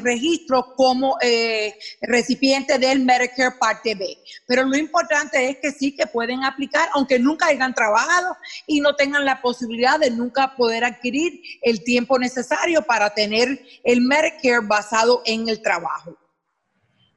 registros 0.03 0.67
como 0.77 1.19
recipiente 2.03 2.79
del 2.79 3.05
Medicare 3.05 3.57
Parte 3.59 3.95
B. 3.95 4.17
Pero 4.47 4.63
lo 4.63 4.77
importante 4.77 5.51
es 5.51 5.57
que 5.61 5.73
sí 5.73 5.97
que 5.97 6.07
pueden 6.07 6.45
aplicar, 6.45 6.89
aunque 6.95 7.19
nunca 7.19 7.49
hayan 7.49 7.75
trabajado 7.75 8.37
y 8.67 8.81
no 8.81 8.95
tengan 8.95 9.25
la 9.25 9.43
posibilidad 9.43 9.99
de 9.99 10.11
nunca 10.11 10.55
poder 10.55 10.85
adquirir 10.85 11.41
el 11.63 11.83
tiempo 11.83 12.19
necesario 12.19 12.83
para 12.83 13.13
tener 13.13 13.61
el 13.83 14.01
Medicare 14.03 14.65
basado 14.65 15.23
en 15.25 15.49
el 15.49 15.61
trabajo. 15.61 16.17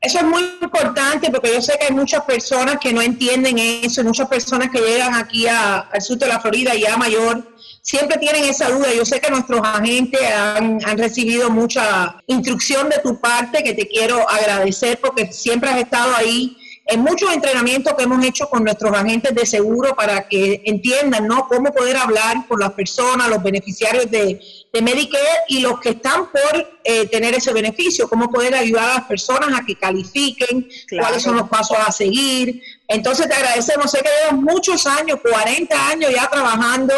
Eso 0.01 0.19
es 0.19 0.23
muy 0.23 0.41
importante 0.61 1.29
porque 1.29 1.53
yo 1.53 1.61
sé 1.61 1.77
que 1.77 1.87
hay 1.87 1.93
muchas 1.93 2.23
personas 2.23 2.77
que 2.79 2.93
no 2.93 3.01
entienden 3.01 3.59
eso, 3.59 4.01
muchas 4.01 4.29
personas 4.29 4.69
que 4.69 4.79
llegan 4.79 5.13
aquí 5.13 5.45
al 5.45 6.01
sur 6.01 6.17
de 6.17 6.25
la 6.25 6.39
Florida 6.39 6.73
ya 6.73 6.95
mayor, 6.95 7.45
siempre 7.81 8.17
tienen 8.17 8.45
esa 8.45 8.69
duda. 8.69 8.93
Yo 8.93 9.05
sé 9.05 9.19
que 9.19 9.29
nuestros 9.29 9.61
agentes 9.63 10.21
han, 10.33 10.79
recibido 10.97 11.49
mucha 11.49 12.15
instrucción 12.27 12.89
de 12.89 12.99
tu 12.99 13.19
parte, 13.19 13.63
que 13.63 13.73
te 13.73 13.87
quiero 13.87 14.27
agradecer 14.29 14.99
porque 14.99 15.31
siempre 15.31 15.69
has 15.69 15.79
estado 15.79 16.15
ahí 16.15 16.55
en 16.85 17.01
muchos 17.01 17.31
entrenamientos 17.31 17.93
que 17.93 18.03
hemos 18.03 18.23
hecho 18.25 18.49
con 18.49 18.63
nuestros 18.63 18.91
agentes 18.97 19.33
de 19.35 19.45
seguro 19.45 19.95
para 19.95 20.27
que 20.27 20.63
entiendan 20.65 21.27
¿no? 21.27 21.47
cómo 21.47 21.71
poder 21.71 21.97
hablar 21.97 22.47
con 22.47 22.59
las 22.59 22.73
personas, 22.73 23.29
los 23.29 23.43
beneficiarios 23.43 24.09
de, 24.09 24.39
de 24.71 24.81
Medicare 24.81 25.23
y 25.47 25.61
los 25.61 25.79
que 25.79 25.89
están 25.89 26.27
por 26.29 26.79
eh, 26.83 27.07
tener 27.07 27.33
ese 27.33 27.51
beneficio, 27.53 28.07
cómo 28.07 28.29
poder 28.29 28.53
ayudar 28.53 28.89
a 28.89 28.93
las 28.95 29.05
personas 29.05 29.49
a 29.59 29.65
que 29.65 29.75
califiquen, 29.75 30.67
cuáles 30.99 31.23
son 31.23 31.35
los 31.37 31.49
pasos 31.49 31.77
a 31.77 31.91
seguir. 31.91 32.61
Entonces 32.87 33.27
te 33.27 33.33
agradecemos, 33.33 33.89
sé 33.89 33.99
que 33.99 34.09
llevas 34.23 34.41
muchos 34.41 34.85
años, 34.85 35.19
40 35.21 35.87
años 35.89 36.11
ya 36.13 36.27
trabajando 36.29 36.93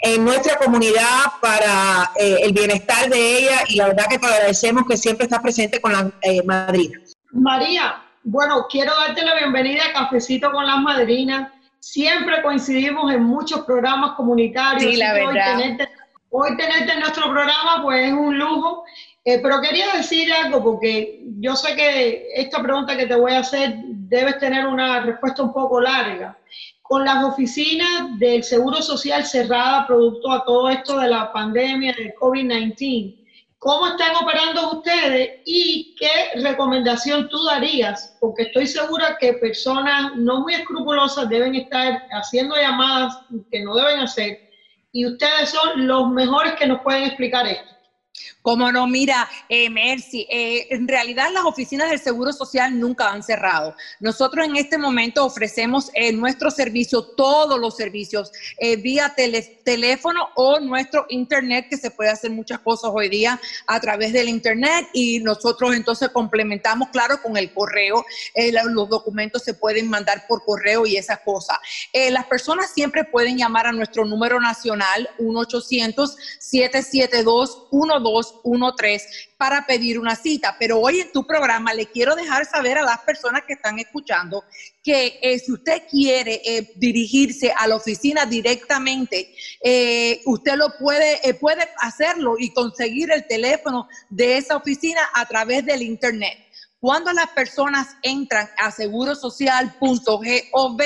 en 0.00 0.24
nuestra 0.24 0.56
comunidad 0.56 1.24
para 1.40 2.10
eh, 2.18 2.38
el 2.42 2.52
bienestar 2.52 3.08
de 3.08 3.38
ella 3.38 3.64
y 3.68 3.76
la 3.76 3.88
verdad 3.88 4.06
que 4.08 4.18
te 4.18 4.26
agradecemos 4.26 4.84
que 4.86 4.96
siempre 4.96 5.24
estás 5.24 5.40
presente 5.40 5.80
con 5.80 5.92
la 5.92 6.10
eh, 6.22 6.42
madrina. 6.42 7.00
María, 7.32 8.02
bueno, 8.22 8.66
quiero 8.70 8.92
darte 8.96 9.24
la 9.24 9.34
bienvenida 9.34 9.82
a 9.86 9.92
Cafecito 9.92 10.50
con 10.52 10.66
las 10.66 10.78
Madrinas. 10.78 11.50
Siempre 11.80 12.40
coincidimos 12.42 13.12
en 13.12 13.22
muchos 13.22 13.60
programas 13.66 14.12
comunitarios. 14.16 14.90
Sí, 14.90 14.96
la 14.96 15.12
verdad. 15.12 15.58
tenerte- 15.58 15.88
Hoy 16.36 16.56
tenerte 16.56 16.92
en 16.92 16.98
nuestro 16.98 17.30
programa 17.30 17.80
pues 17.80 18.08
es 18.08 18.12
un 18.12 18.36
lujo, 18.36 18.84
Eh, 19.26 19.38
pero 19.40 19.60
quería 19.60 19.86
decir 19.94 20.30
algo 20.32 20.62
porque 20.62 21.22
yo 21.38 21.54
sé 21.54 21.76
que 21.76 22.26
esta 22.34 22.60
pregunta 22.60 22.96
que 22.96 23.06
te 23.06 23.14
voy 23.14 23.32
a 23.32 23.38
hacer 23.38 23.76
debes 23.86 24.38
tener 24.38 24.66
una 24.66 25.00
respuesta 25.00 25.44
un 25.44 25.52
poco 25.52 25.80
larga. 25.80 26.36
Con 26.82 27.04
las 27.04 27.24
oficinas 27.24 28.18
del 28.18 28.42
Seguro 28.42 28.82
Social 28.82 29.24
cerradas 29.24 29.86
producto 29.86 30.32
a 30.32 30.44
todo 30.44 30.68
esto 30.68 30.98
de 30.98 31.08
la 31.08 31.32
pandemia 31.32 31.94
del 31.94 32.12
COVID-19, 32.16 33.16
¿cómo 33.58 33.86
están 33.86 34.16
operando 34.16 34.72
ustedes 34.72 35.40
y 35.46 35.94
qué 35.98 36.40
recomendación 36.42 37.28
tú 37.28 37.44
darías? 37.44 38.18
Porque 38.20 38.42
estoy 38.42 38.66
segura 38.66 39.16
que 39.20 39.34
personas 39.34 40.16
no 40.16 40.40
muy 40.40 40.54
escrupulosas 40.54 41.28
deben 41.28 41.54
estar 41.54 42.02
haciendo 42.10 42.56
llamadas 42.56 43.20
que 43.50 43.60
no 43.62 43.74
deben 43.76 44.00
hacer 44.00 44.53
y 44.94 45.04
ustedes 45.06 45.50
son 45.50 45.88
los 45.88 46.08
mejores 46.10 46.54
que 46.54 46.68
nos 46.68 46.80
pueden 46.82 47.02
explicar 47.02 47.46
esto. 47.48 47.74
Como 48.44 48.70
no, 48.70 48.86
mira, 48.86 49.26
eh, 49.48 49.70
Mercy, 49.70 50.26
eh, 50.28 50.66
en 50.68 50.86
realidad 50.86 51.30
las 51.32 51.46
oficinas 51.46 51.88
del 51.88 51.98
Seguro 51.98 52.30
Social 52.30 52.78
nunca 52.78 53.10
han 53.10 53.22
cerrado. 53.22 53.74
Nosotros 54.00 54.44
en 54.46 54.56
este 54.56 54.76
momento 54.76 55.24
ofrecemos 55.24 55.90
eh, 55.94 56.12
nuestro 56.12 56.50
servicio, 56.50 57.02
todos 57.02 57.58
los 57.58 57.74
servicios, 57.74 58.30
eh, 58.58 58.76
vía 58.76 59.14
tele- 59.16 59.62
teléfono 59.64 60.28
o 60.34 60.60
nuestro 60.60 61.06
internet, 61.08 61.68
que 61.70 61.78
se 61.78 61.90
puede 61.90 62.10
hacer 62.10 62.32
muchas 62.32 62.58
cosas 62.58 62.90
hoy 62.92 63.08
día 63.08 63.40
a 63.66 63.80
través 63.80 64.12
del 64.12 64.28
internet 64.28 64.90
y 64.92 65.20
nosotros 65.20 65.74
entonces 65.74 66.10
complementamos, 66.10 66.90
claro, 66.90 67.22
con 67.22 67.38
el 67.38 67.50
correo. 67.50 68.04
Eh, 68.34 68.52
los 68.52 68.90
documentos 68.90 69.42
se 69.42 69.54
pueden 69.54 69.88
mandar 69.88 70.26
por 70.28 70.44
correo 70.44 70.84
y 70.84 70.98
esas 70.98 71.20
cosas. 71.20 71.56
Eh, 71.94 72.10
las 72.10 72.26
personas 72.26 72.70
siempre 72.74 73.04
pueden 73.04 73.38
llamar 73.38 73.66
a 73.68 73.72
nuestro 73.72 74.04
número 74.04 74.38
nacional 74.38 75.08
1-800-772-1213 78.42 79.00
para 79.36 79.66
pedir 79.66 79.98
una 79.98 80.16
cita. 80.16 80.56
Pero 80.58 80.80
hoy 80.80 81.00
en 81.00 81.12
tu 81.12 81.26
programa 81.26 81.74
le 81.74 81.86
quiero 81.86 82.16
dejar 82.16 82.46
saber 82.46 82.78
a 82.78 82.82
las 82.82 83.00
personas 83.00 83.42
que 83.46 83.54
están 83.54 83.78
escuchando 83.78 84.44
que 84.82 85.18
eh, 85.22 85.38
si 85.38 85.52
usted 85.52 85.82
quiere 85.90 86.40
eh, 86.44 86.72
dirigirse 86.76 87.52
a 87.56 87.66
la 87.66 87.76
oficina 87.76 88.26
directamente, 88.26 89.34
eh, 89.62 90.20
usted 90.26 90.56
lo 90.56 90.76
puede, 90.78 91.34
puede 91.34 91.68
hacerlo 91.78 92.36
y 92.38 92.50
conseguir 92.50 93.10
el 93.10 93.26
teléfono 93.26 93.88
de 94.10 94.38
esa 94.38 94.56
oficina 94.56 95.00
a 95.14 95.26
través 95.26 95.64
del 95.64 95.82
internet. 95.82 96.44
Cuando 96.84 97.14
las 97.14 97.30
personas 97.30 97.96
entran 98.02 98.46
a 98.58 98.70
segurosocial.gov, 98.70 100.82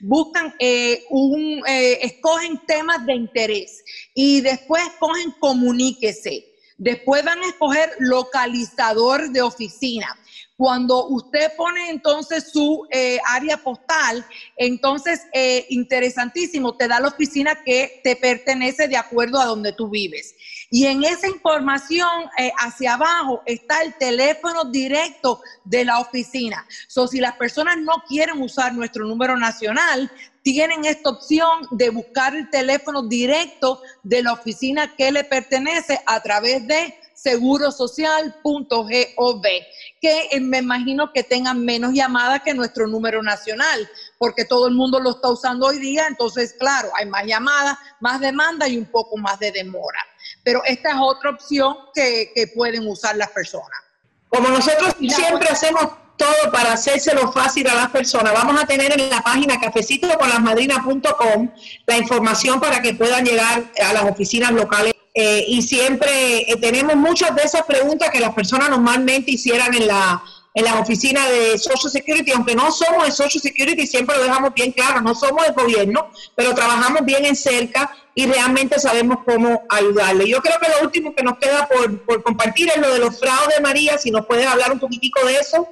buscan 0.00 0.54
un, 1.10 1.62
eh, 1.64 1.98
escogen 2.02 2.60
temas 2.66 3.06
de 3.06 3.14
interés 3.14 3.84
y 4.14 4.40
después 4.40 4.82
escogen 4.82 5.30
comuníquese. 5.38 6.47
Después 6.78 7.24
van 7.24 7.40
a 7.40 7.48
escoger 7.48 7.90
localizador 7.98 9.30
de 9.30 9.42
oficina. 9.42 10.06
Cuando 10.56 11.06
usted 11.08 11.52
pone 11.56 11.90
entonces 11.90 12.50
su 12.52 12.86
eh, 12.90 13.18
área 13.28 13.56
postal, 13.58 14.24
entonces 14.56 15.22
eh, 15.32 15.66
interesantísimo, 15.70 16.76
te 16.76 16.88
da 16.88 17.00
la 17.00 17.08
oficina 17.08 17.62
que 17.64 18.00
te 18.02 18.14
pertenece 18.14 18.86
de 18.86 18.96
acuerdo 18.96 19.40
a 19.40 19.46
donde 19.46 19.72
tú 19.72 19.88
vives. 19.88 20.34
Y 20.70 20.86
en 20.86 21.02
esa 21.02 21.28
información 21.28 22.08
eh, 22.38 22.52
hacia 22.58 22.94
abajo 22.94 23.42
está 23.46 23.82
el 23.82 23.96
teléfono 23.96 24.64
directo 24.64 25.40
de 25.64 25.84
la 25.84 25.98
oficina. 25.98 26.66
So, 26.88 27.06
si 27.06 27.20
las 27.20 27.36
personas 27.36 27.78
no 27.78 28.02
quieren 28.06 28.42
usar 28.42 28.74
nuestro 28.74 29.06
número 29.06 29.36
nacional, 29.36 30.10
tienen 30.42 30.84
esta 30.84 31.10
opción 31.10 31.66
de 31.70 31.90
buscar 31.90 32.34
el 32.34 32.50
teléfono 32.50 33.02
directo 33.02 33.80
de 34.02 34.22
la 34.22 34.32
oficina 34.32 34.94
que 34.94 35.10
le 35.10 35.24
pertenece 35.24 36.00
a 36.04 36.20
través 36.20 36.66
de 36.66 36.94
segurosocial.gov, 37.14 39.42
que 40.00 40.28
eh, 40.30 40.40
me 40.40 40.58
imagino 40.58 41.12
que 41.12 41.24
tengan 41.24 41.64
menos 41.64 41.92
llamadas 41.92 42.42
que 42.42 42.54
nuestro 42.54 42.86
número 42.86 43.22
nacional, 43.22 43.88
porque 44.18 44.44
todo 44.44 44.68
el 44.68 44.74
mundo 44.74 45.00
lo 45.00 45.10
está 45.10 45.28
usando 45.28 45.66
hoy 45.66 45.78
día, 45.78 46.06
entonces, 46.06 46.54
claro, 46.58 46.90
hay 46.94 47.06
más 47.06 47.26
llamadas, 47.26 47.78
más 48.00 48.20
demanda 48.20 48.68
y 48.68 48.76
un 48.76 48.86
poco 48.86 49.16
más 49.16 49.38
de 49.40 49.50
demora. 49.50 49.98
Pero 50.44 50.62
esta 50.64 50.90
es 50.90 50.96
otra 50.98 51.30
opción 51.30 51.76
que, 51.94 52.32
que 52.34 52.46
pueden 52.48 52.86
usar 52.88 53.16
las 53.16 53.30
personas. 53.30 53.68
Como 54.28 54.48
nosotros 54.48 54.94
siempre 54.98 55.48
hacemos 55.48 55.88
todo 56.18 56.52
para 56.52 56.72
hacérselo 56.72 57.32
fácil 57.32 57.66
a 57.68 57.74
las 57.74 57.88
personas, 57.90 58.34
vamos 58.34 58.60
a 58.60 58.66
tener 58.66 58.92
en 58.92 59.08
la 59.08 59.22
página 59.22 59.58
cafecitoconlasmadrinas.com 59.60 61.50
la 61.86 61.96
información 61.96 62.60
para 62.60 62.82
que 62.82 62.92
puedan 62.94 63.24
llegar 63.24 63.64
a 63.82 63.92
las 63.92 64.02
oficinas 64.04 64.52
locales. 64.52 64.92
Eh, 65.14 65.44
y 65.48 65.62
siempre 65.62 66.50
eh, 66.50 66.56
tenemos 66.60 66.94
muchas 66.94 67.34
de 67.34 67.42
esas 67.42 67.62
preguntas 67.62 68.10
que 68.10 68.20
las 68.20 68.34
personas 68.34 68.68
normalmente 68.68 69.32
hicieran 69.32 69.74
en 69.74 69.88
la 69.88 70.22
en 70.54 70.64
las 70.64 70.74
oficinas 70.74 71.28
de 71.28 71.58
Social 71.58 71.90
Security, 71.90 72.32
aunque 72.32 72.54
no 72.54 72.70
somos 72.72 73.04
de 73.04 73.12
Social 73.12 73.42
Security, 73.42 73.86
siempre 73.86 74.16
lo 74.16 74.24
dejamos 74.24 74.54
bien 74.54 74.72
claro, 74.72 75.00
no 75.00 75.14
somos 75.14 75.44
del 75.44 75.54
gobierno, 75.54 76.10
pero 76.34 76.54
trabajamos 76.54 77.04
bien 77.04 77.24
en 77.24 77.36
cerca 77.36 77.94
y 78.14 78.26
realmente 78.26 78.78
sabemos 78.78 79.18
cómo 79.24 79.62
ayudarle. 79.68 80.28
Yo 80.28 80.40
creo 80.40 80.58
que 80.58 80.70
lo 80.70 80.86
último 80.86 81.14
que 81.14 81.22
nos 81.22 81.38
queda 81.38 81.68
por, 81.68 82.02
por 82.02 82.22
compartir 82.22 82.70
es 82.74 82.80
lo 82.80 82.92
de 82.92 82.98
los 82.98 83.18
fraudes, 83.18 83.60
María, 83.62 83.98
si 83.98 84.10
nos 84.10 84.26
puedes 84.26 84.46
hablar 84.46 84.72
un 84.72 84.80
poquitico 84.80 85.24
de 85.24 85.34
eso. 85.36 85.68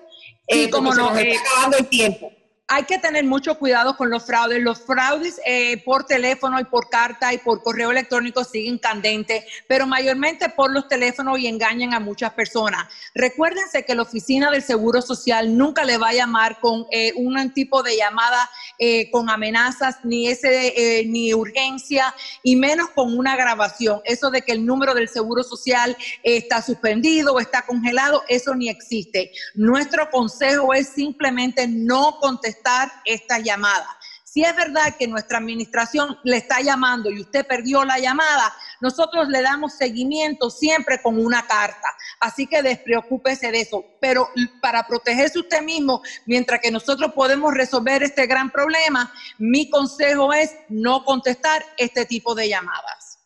Sí, 0.49 0.65
eh, 0.65 0.71
Se 0.73 0.81
nos 0.81 1.19
eh, 1.19 1.33
está 1.33 1.51
acabando 1.51 1.79
el 1.79 1.87
tiempo. 1.87 2.33
Hay 2.69 2.83
que 2.85 2.99
tener 2.99 3.25
mucho 3.25 3.59
cuidado 3.59 3.97
con 3.97 4.11
los 4.11 4.25
fraudes. 4.27 4.61
Los 4.61 4.81
fraudes 4.81 5.41
eh, 5.47 5.83
por 5.85 6.05
teléfono 6.05 6.59
y 6.59 6.65
por 6.65 6.89
carta 6.89 7.33
y 7.33 7.39
por 7.39 7.63
correo 7.63 7.93
electrónico 7.93 8.43
siguen 8.43 8.79
candentes, 8.79 9.45
pero 9.69 9.87
mayormente 9.87 10.49
por 10.49 10.73
los 10.73 10.89
teléfonos 10.89 11.39
y 11.39 11.47
engañan 11.47 11.95
a 11.95 12.01
muchas 12.01 12.33
personas. 12.33 12.87
Recuérdense 13.15 13.85
que 13.85 13.95
la 13.95 14.03
oficina 14.03 14.51
del 14.51 14.63
Seguro 14.63 15.01
Social 15.01 15.57
nunca 15.57 15.85
le 15.85 15.97
va 15.97 16.09
a 16.09 16.15
llamar 16.15 16.59
con 16.61 16.87
eh, 16.91 17.13
un 17.17 17.37
tipo 17.53 17.83
de 17.83 17.97
llamada 17.97 18.51
eh, 18.79 19.11
con 19.11 19.31
amenazas, 19.31 19.99
ni, 20.05 20.29
ese, 20.29 21.05
ni 21.07 21.35
urgencia, 21.35 22.15
y 22.43 22.57
menos 22.57 22.89
con 22.91 23.17
una 23.17 23.37
grabación. 23.37 24.01
Eso 24.05 24.31
de 24.31 24.43
que 24.43 24.53
el 24.53 24.65
número 24.65 24.95
del 24.95 25.09
Seguro 25.09 25.45
Social 25.45 25.97
está 26.23 26.63
suspendido 26.63 27.35
o 27.35 27.41
está 27.41 27.65
congelado, 27.65 28.25
eso 28.29 28.55
ni 28.55 28.69
existe. 28.69 29.31
Nuestro 29.55 30.11
consejo 30.11 30.75
es 30.75 30.89
simplemente 30.89 31.69
no 31.69 32.19
contestar 32.21 32.56
estas 33.05 33.43
llamadas. 33.43 33.89
Si 34.37 34.45
es 34.45 34.55
verdad 34.55 34.95
que 34.99 35.09
nuestra 35.09 35.39
administración 35.39 36.19
le 36.23 36.37
está 36.37 36.61
llamando 36.61 37.11
y 37.11 37.23
usted 37.23 37.47
perdió 37.47 37.87
la 37.87 37.99
llamada, 37.99 38.55
nosotros 38.83 39.29
le 39.29 39.41
damos 39.41 39.79
seguimiento 39.79 40.51
siempre 40.51 41.01
con 41.01 41.19
una 41.19 41.47
carta. 41.47 41.89
Así 42.21 42.47
que 42.47 42.61
despreocúpese 42.61 43.51
de 43.51 43.63
eso. 43.63 43.83
Pero 43.99 44.29
para 44.61 44.87
protegerse 44.87 45.39
usted 45.39 45.63
mismo, 45.63 46.03
mientras 46.27 46.61
que 46.61 46.71
nosotros 46.71 47.13
podemos 47.15 47.55
resolver 47.55 48.03
este 48.03 48.27
gran 48.27 48.51
problema, 48.51 49.11
mi 49.39 49.71
consejo 49.71 50.31
es 50.35 50.55
no 50.69 51.03
contestar 51.05 51.65
este 51.79 52.05
tipo 52.05 52.35
de 52.35 52.51
llamadas. 52.51 53.21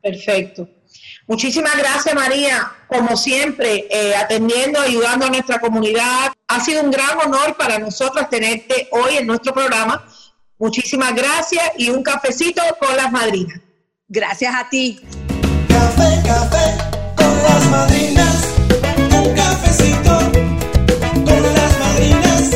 Perfecto. 0.00 0.70
Muchísimas 1.28 1.76
gracias, 1.76 2.14
María. 2.14 2.72
Como 2.86 3.14
siempre, 3.14 3.86
eh, 3.90 4.16
atendiendo, 4.16 4.80
ayudando 4.80 5.26
a 5.26 5.28
nuestra 5.28 5.60
comunidad. 5.60 6.32
Ha 6.48 6.60
sido 6.60 6.82
un 6.82 6.90
gran 6.90 7.18
honor 7.18 7.54
para 7.58 7.78
nosotros 7.78 8.30
tenerte 8.30 8.88
hoy 8.92 9.18
en 9.18 9.26
nuestro 9.26 9.52
programa. 9.52 10.06
Muchísimas 10.58 11.14
gracias 11.14 11.72
y 11.76 11.90
un 11.90 12.02
cafecito 12.02 12.62
con 12.80 12.96
las 12.96 13.12
madrinas. 13.12 13.60
Gracias 14.08 14.54
a 14.54 14.70
ti. 14.70 15.00
Café, 15.68 16.22
café 16.26 16.78
con 17.14 17.42
las 17.42 17.66
madrinas. 17.66 18.48
Un 19.12 19.34
cafecito 19.34 20.18
con 21.26 21.42
las 21.42 21.78
madrinas. 21.78 22.50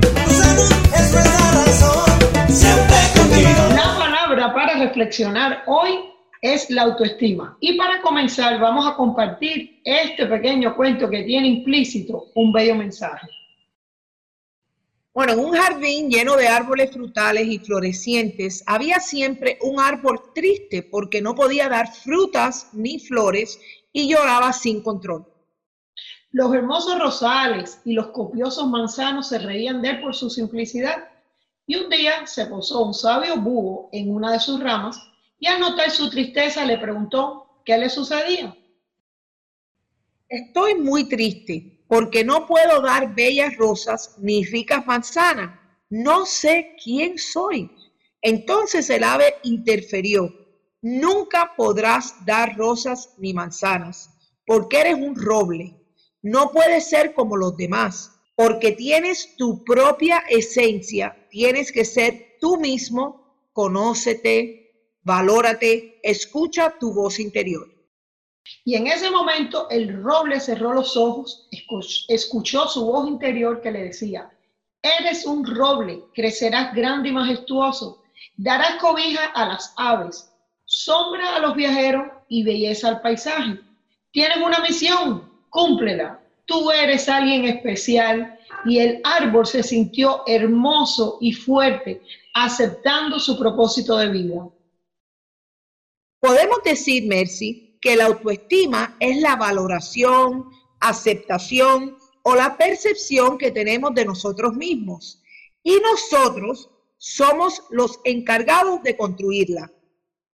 Tu 0.00 0.34
salud 0.34 0.72
es 0.94 1.12
nuestra 1.12 1.50
razón. 1.52 2.48
Siempre 2.48 2.96
contigo. 3.14 3.68
La 3.76 3.98
palabra 3.98 4.54
para 4.54 4.78
reflexionar 4.78 5.62
hoy 5.66 6.13
es 6.44 6.68
la 6.68 6.82
autoestima. 6.82 7.56
Y 7.58 7.72
para 7.78 8.02
comenzar 8.02 8.60
vamos 8.60 8.86
a 8.86 8.94
compartir 8.94 9.80
este 9.82 10.26
pequeño 10.26 10.76
cuento 10.76 11.08
que 11.08 11.22
tiene 11.22 11.48
implícito 11.48 12.26
un 12.34 12.52
bello 12.52 12.74
mensaje. 12.74 13.26
Bueno, 15.14 15.32
en 15.32 15.38
un 15.38 15.52
jardín 15.52 16.10
lleno 16.10 16.36
de 16.36 16.46
árboles 16.46 16.90
frutales 16.90 17.46
y 17.46 17.60
florecientes 17.60 18.62
había 18.66 19.00
siempre 19.00 19.56
un 19.62 19.80
árbol 19.80 20.20
triste 20.34 20.82
porque 20.82 21.22
no 21.22 21.34
podía 21.34 21.70
dar 21.70 21.90
frutas 21.90 22.68
ni 22.74 22.98
flores 22.98 23.58
y 23.90 24.10
lloraba 24.10 24.52
sin 24.52 24.82
control. 24.82 25.24
Los 26.30 26.52
hermosos 26.52 26.98
rosales 26.98 27.80
y 27.86 27.94
los 27.94 28.08
copiosos 28.08 28.68
manzanos 28.68 29.30
se 29.30 29.38
reían 29.38 29.80
de 29.80 29.90
él 29.90 30.02
por 30.02 30.14
su 30.14 30.28
simplicidad. 30.28 31.08
Y 31.66 31.76
un 31.76 31.88
día 31.88 32.26
se 32.26 32.44
posó 32.44 32.84
un 32.84 32.92
sabio 32.92 33.36
búho 33.36 33.88
en 33.92 34.14
una 34.14 34.30
de 34.30 34.40
sus 34.40 34.60
ramas 34.60 35.00
y 35.38 35.46
al 35.46 35.60
notar 35.60 35.90
su 35.90 36.10
tristeza 36.10 36.64
le 36.64 36.78
preguntó 36.78 37.60
qué 37.64 37.76
le 37.78 37.88
sucedía. 37.88 38.56
Estoy 40.28 40.74
muy 40.74 41.08
triste 41.08 41.84
porque 41.88 42.24
no 42.24 42.46
puedo 42.46 42.80
dar 42.80 43.14
bellas 43.14 43.56
rosas 43.56 44.16
ni 44.18 44.44
ricas 44.44 44.86
manzanas. 44.86 45.60
no 45.90 46.26
sé 46.26 46.74
quién 46.82 47.18
soy. 47.18 47.70
Entonces 48.20 48.88
el 48.90 49.04
ave 49.04 49.34
interferió, 49.44 50.32
nunca 50.80 51.52
podrás 51.56 52.24
dar 52.24 52.56
rosas 52.56 53.14
ni 53.18 53.32
manzanas, 53.32 54.10
porque 54.46 54.80
eres 54.80 54.94
un 54.94 55.14
roble. 55.14 55.76
No 56.22 56.50
puedes 56.50 56.88
ser 56.88 57.12
como 57.12 57.36
los 57.36 57.56
demás, 57.56 58.10
porque 58.34 58.72
tienes 58.72 59.36
tu 59.36 59.62
propia 59.62 60.24
esencia, 60.28 61.28
tienes 61.30 61.70
que 61.70 61.84
ser 61.84 62.38
tú 62.40 62.56
mismo, 62.58 63.48
conócete, 63.52 64.63
valórate, 65.04 66.00
escucha 66.02 66.74
tu 66.78 66.92
voz 66.92 67.20
interior. 67.20 67.68
Y 68.64 68.74
en 68.74 68.86
ese 68.86 69.10
momento 69.10 69.68
el 69.70 70.02
roble 70.02 70.40
cerró 70.40 70.72
los 70.72 70.96
ojos, 70.96 71.48
escuchó 72.08 72.66
su 72.68 72.84
voz 72.86 73.08
interior 73.08 73.60
que 73.60 73.70
le 73.70 73.84
decía, 73.84 74.30
eres 74.82 75.26
un 75.26 75.46
roble, 75.46 76.02
crecerás 76.14 76.74
grande 76.74 77.10
y 77.10 77.12
majestuoso, 77.12 78.02
darás 78.36 78.76
cobija 78.76 79.26
a 79.34 79.46
las 79.46 79.72
aves, 79.76 80.30
sombra 80.64 81.36
a 81.36 81.38
los 81.40 81.54
viajeros 81.54 82.06
y 82.28 82.42
belleza 82.42 82.88
al 82.88 83.00
paisaje. 83.00 83.60
Tienes 84.10 84.38
una 84.38 84.58
misión, 84.60 85.30
cúmplela. 85.50 86.20
Tú 86.46 86.70
eres 86.70 87.08
alguien 87.08 87.46
especial 87.46 88.38
y 88.66 88.78
el 88.78 89.00
árbol 89.04 89.46
se 89.46 89.62
sintió 89.62 90.22
hermoso 90.26 91.16
y 91.20 91.32
fuerte, 91.32 92.02
aceptando 92.34 93.18
su 93.18 93.38
propósito 93.38 93.96
de 93.96 94.08
vida. 94.08 94.48
Podemos 96.24 96.62
decir, 96.64 97.06
Mercy, 97.06 97.76
que 97.82 97.96
la 97.96 98.06
autoestima 98.06 98.96
es 98.98 99.20
la 99.20 99.36
valoración, 99.36 100.48
aceptación 100.80 101.98
o 102.22 102.34
la 102.34 102.56
percepción 102.56 103.36
que 103.36 103.50
tenemos 103.50 103.94
de 103.94 104.06
nosotros 104.06 104.54
mismos. 104.54 105.22
Y 105.62 105.76
nosotros 105.80 106.70
somos 106.96 107.62
los 107.68 108.00
encargados 108.04 108.82
de 108.82 108.96
construirla. 108.96 109.70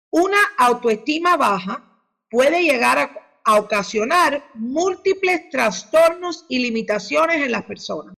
Una 0.08 0.38
autoestima 0.56 1.36
baja 1.36 1.84
puede 2.30 2.62
llegar 2.62 2.98
a, 3.44 3.56
ocasionar 3.58 4.42
múltiples 4.54 5.50
trastornos 5.50 6.46
y 6.48 6.60
limitaciones 6.60 7.44
en 7.44 7.52
las 7.52 7.64
personas. 7.64 8.14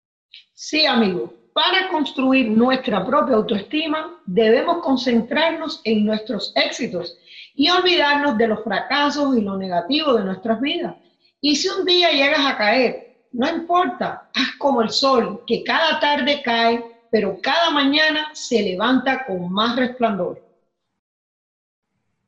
Sí, 0.54 0.86
amigo. 0.86 1.34
Para 1.52 1.90
construir 1.90 2.52
nuestra 2.52 3.04
propia 3.04 3.38
autoestima, 3.38 4.22
debemos 4.28 4.84
concentrarnos 4.84 5.82
en 5.84 6.06
nuestros 6.06 6.54
éxitos 6.56 7.18
y 7.56 7.70
olvidarnos 7.70 8.38
de 8.38 8.48
los 8.48 8.64
fracasos 8.64 9.38
y 9.38 9.42
lo 9.42 9.58
negativo 9.58 10.14
de 10.14 10.24
nuestras 10.24 10.60
vidas. 10.60 10.96
Y 11.42 11.56
si 11.56 11.70
un 11.70 11.86
día 11.86 12.12
llegas 12.12 12.46
a 12.46 12.58
caer, 12.58 13.26
no 13.32 13.50
importa, 13.50 14.30
haz 14.34 14.56
como 14.58 14.82
el 14.82 14.90
sol, 14.90 15.44
que 15.46 15.64
cada 15.64 16.00
tarde 16.00 16.42
cae 16.44 16.96
pero 17.16 17.40
cada 17.42 17.72
mañana 17.72 18.30
se 18.34 18.62
levanta 18.62 19.26
con 19.26 19.50
más 19.50 19.78
resplandor. 19.78 20.44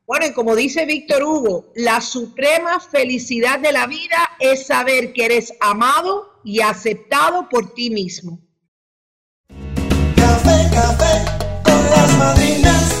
Bueno, 0.06 0.26
y 0.28 0.32
como 0.32 0.56
dice 0.56 0.86
Víctor 0.86 1.22
Hugo, 1.22 1.66
la 1.74 2.00
suprema 2.00 2.80
felicidad 2.80 3.58
de 3.58 3.72
la 3.72 3.86
vida 3.86 4.30
es 4.40 4.66
saber 4.66 5.12
que 5.12 5.26
eres 5.26 5.52
amado 5.60 6.40
y 6.42 6.62
aceptado 6.62 7.50
por 7.50 7.74
ti 7.74 7.90
mismo. 7.90 8.40
Café, 10.16 10.70
café 10.72 11.24
con 11.62 11.90
las 11.90 12.16
madrinas, 12.16 12.97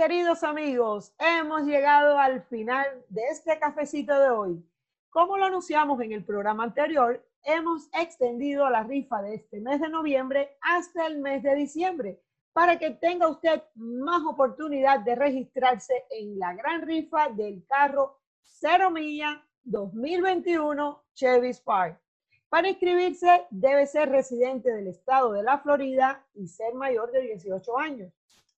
Queridos 0.00 0.42
amigos, 0.44 1.12
hemos 1.18 1.64
llegado 1.64 2.18
al 2.18 2.42
final 2.44 3.04
de 3.10 3.20
este 3.30 3.58
cafecito 3.58 4.18
de 4.18 4.30
hoy. 4.30 4.64
Como 5.10 5.36
lo 5.36 5.44
anunciamos 5.44 6.00
en 6.00 6.12
el 6.12 6.24
programa 6.24 6.64
anterior, 6.64 7.22
hemos 7.44 7.86
extendido 7.92 8.70
la 8.70 8.82
rifa 8.82 9.20
de 9.20 9.34
este 9.34 9.60
mes 9.60 9.78
de 9.78 9.90
noviembre 9.90 10.56
hasta 10.62 11.06
el 11.06 11.18
mes 11.18 11.42
de 11.42 11.54
diciembre 11.54 12.18
para 12.54 12.78
que 12.78 12.92
tenga 12.92 13.28
usted 13.28 13.62
más 13.74 14.22
oportunidad 14.24 15.00
de 15.00 15.16
registrarse 15.16 16.06
en 16.08 16.38
la 16.38 16.54
gran 16.54 16.80
rifa 16.80 17.28
del 17.28 17.66
carro 17.66 18.22
Cero 18.42 18.90
Milla 18.90 19.46
2021 19.64 21.04
Chevy 21.12 21.52
Spark. 21.52 22.00
Para 22.48 22.70
inscribirse 22.70 23.46
debe 23.50 23.86
ser 23.86 24.08
residente 24.08 24.72
del 24.72 24.86
estado 24.86 25.32
de 25.32 25.42
la 25.42 25.58
Florida 25.58 26.24
y 26.32 26.48
ser 26.48 26.72
mayor 26.72 27.12
de 27.12 27.20
18 27.20 27.78
años. 27.78 28.10